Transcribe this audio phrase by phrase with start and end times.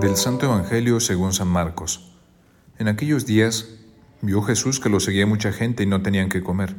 [0.00, 2.12] Del Santo Evangelio según San Marcos.
[2.78, 3.70] En aquellos días
[4.22, 6.76] vio Jesús que lo seguía mucha gente y no tenían que comer.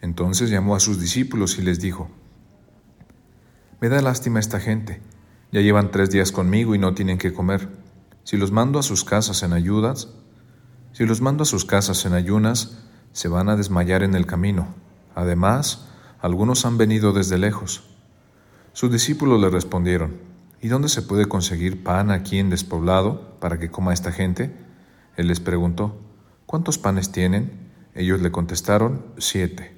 [0.00, 2.10] Entonces llamó a sus discípulos y les dijo,
[3.80, 5.00] Me da lástima esta gente,
[5.52, 7.68] ya llevan tres días conmigo y no tienen que comer.
[8.24, 10.08] Si los mando a sus casas en ayudas,
[10.90, 14.74] si los mando a sus casas en ayunas, se van a desmayar en el camino.
[15.14, 15.88] Además,
[16.20, 17.84] algunos han venido desde lejos.
[18.72, 23.68] Sus discípulos le respondieron, ¿Y dónde se puede conseguir pan aquí en despoblado para que
[23.68, 24.54] coma esta gente?
[25.16, 26.00] Él les preguntó,
[26.46, 27.68] ¿cuántos panes tienen?
[27.96, 29.74] Ellos le contestaron, siete.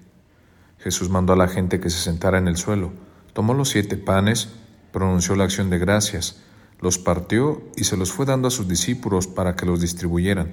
[0.79, 2.93] Jesús mandó a la gente que se sentara en el suelo,
[3.33, 4.51] tomó los siete panes,
[4.93, 6.43] pronunció la acción de gracias,
[6.81, 10.53] los partió y se los fue dando a sus discípulos para que los distribuyeran,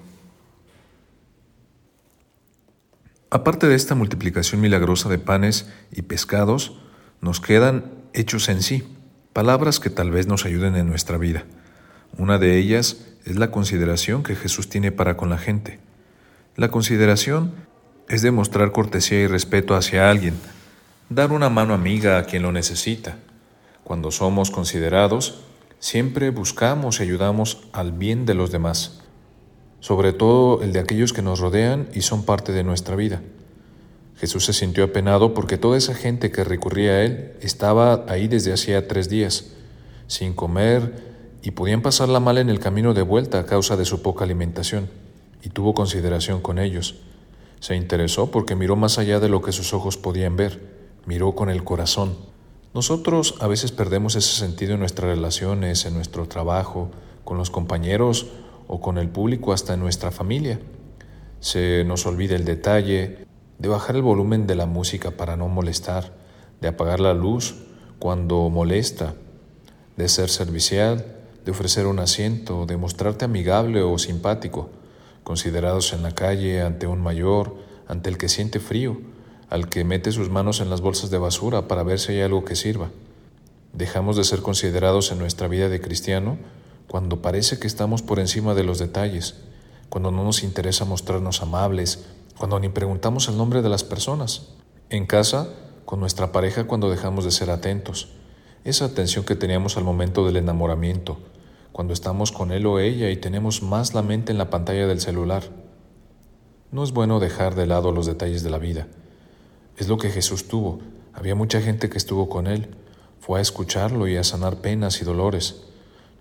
[3.33, 6.73] Aparte de esta multiplicación milagrosa de panes y pescados,
[7.21, 8.83] nos quedan hechos en sí,
[9.31, 11.45] palabras que tal vez nos ayuden en nuestra vida.
[12.17, 15.79] Una de ellas es la consideración que Jesús tiene para con la gente.
[16.57, 17.53] La consideración
[18.09, 20.35] es demostrar cortesía y respeto hacia alguien,
[21.07, 23.15] dar una mano amiga a quien lo necesita.
[23.85, 25.39] Cuando somos considerados,
[25.79, 29.00] siempre buscamos y ayudamos al bien de los demás,
[29.81, 33.21] sobre todo el de aquellos que nos rodean y son parte de nuestra vida.
[34.15, 38.53] Jesús se sintió apenado porque toda esa gente que recurría a Él estaba ahí desde
[38.53, 39.47] hacía tres días,
[40.07, 41.11] sin comer,
[41.43, 44.87] y podían pasarla mal en el camino de vuelta a causa de su poca alimentación,
[45.43, 47.01] y tuvo consideración con ellos.
[47.59, 51.49] Se interesó porque miró más allá de lo que sus ojos podían ver miró con
[51.49, 52.15] el corazón.
[52.73, 56.89] Nosotros a veces perdemos ese sentido en nuestras relaciones, en nuestro trabajo,
[57.23, 58.27] con los compañeros
[58.71, 60.57] o con el público, hasta en nuestra familia.
[61.41, 63.27] Se nos olvida el detalle
[63.59, 66.13] de bajar el volumen de la música para no molestar,
[66.61, 67.65] de apagar la luz
[67.99, 69.13] cuando molesta,
[69.97, 71.05] de ser servicial,
[71.43, 74.69] de ofrecer un asiento, de mostrarte amigable o simpático,
[75.25, 77.57] considerados en la calle ante un mayor,
[77.89, 79.01] ante el que siente frío,
[79.49, 82.45] al que mete sus manos en las bolsas de basura para ver si hay algo
[82.45, 82.89] que sirva.
[83.73, 86.37] Dejamos de ser considerados en nuestra vida de cristiano
[86.91, 89.35] cuando parece que estamos por encima de los detalles,
[89.87, 92.03] cuando no nos interesa mostrarnos amables,
[92.37, 94.49] cuando ni preguntamos el nombre de las personas.
[94.89, 95.47] En casa,
[95.85, 98.09] con nuestra pareja cuando dejamos de ser atentos.
[98.65, 101.17] Esa atención que teníamos al momento del enamoramiento,
[101.71, 104.99] cuando estamos con él o ella y tenemos más la mente en la pantalla del
[104.99, 105.43] celular.
[106.73, 108.89] No es bueno dejar de lado los detalles de la vida.
[109.77, 110.79] Es lo que Jesús tuvo.
[111.13, 112.75] Había mucha gente que estuvo con él.
[113.21, 115.70] Fue a escucharlo y a sanar penas y dolores.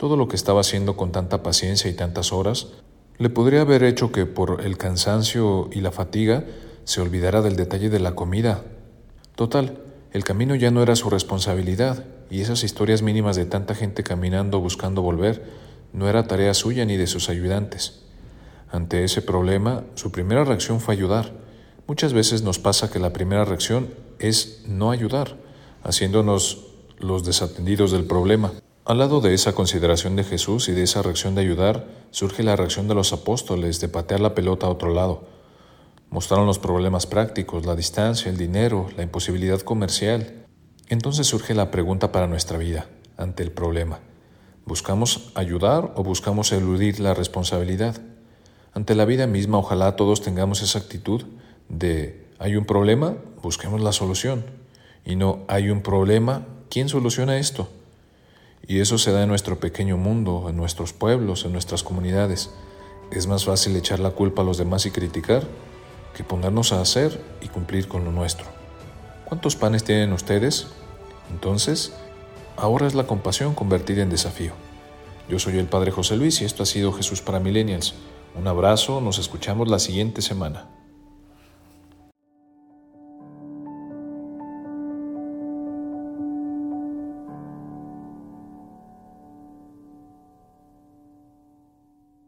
[0.01, 2.69] Todo lo que estaba haciendo con tanta paciencia y tantas horas,
[3.19, 6.47] le podría haber hecho que por el cansancio y la fatiga
[6.85, 8.65] se olvidara del detalle de la comida.
[9.35, 9.77] Total,
[10.13, 14.59] el camino ya no era su responsabilidad, y esas historias mínimas de tanta gente caminando
[14.61, 15.45] buscando volver
[15.93, 18.01] no era tarea suya ni de sus ayudantes.
[18.73, 21.35] Ante ese problema, su primera reacción fue ayudar,
[21.91, 23.89] Muchas veces nos pasa que la primera reacción
[24.21, 25.37] es no ayudar,
[25.83, 26.69] haciéndonos
[27.01, 28.53] los desatendidos del problema.
[28.87, 32.57] Al lado de esa consideración de Jesús y de esa reacción de ayudar, surge la
[32.57, 35.25] reacción de los apóstoles de patear la pelota a otro lado.
[36.09, 40.47] Mostraron los problemas prácticos, la distancia, el dinero, la imposibilidad comercial.
[40.89, 42.89] Entonces surge la pregunta para nuestra vida
[43.19, 44.01] ante el problema.
[44.65, 48.01] ¿Buscamos ayudar o buscamos eludir la responsabilidad?
[48.73, 51.25] Ante la vida misma, ojalá todos tengamos esa actitud
[51.69, 54.45] de hay un problema, busquemos la solución.
[55.05, 57.69] Y no hay un problema, ¿quién soluciona esto?
[58.71, 62.51] Y eso se da en nuestro pequeño mundo, en nuestros pueblos, en nuestras comunidades.
[63.11, 65.43] Es más fácil echar la culpa a los demás y criticar
[66.15, 68.47] que ponernos a hacer y cumplir con lo nuestro.
[69.25, 70.69] ¿Cuántos panes tienen ustedes?
[71.33, 71.95] Entonces,
[72.57, 74.53] ahora es la compasión convertida en desafío.
[75.29, 77.97] Yo soy el Padre José Luis y esto ha sido Jesús para Millennials.
[78.37, 80.69] Un abrazo, nos escuchamos la siguiente semana.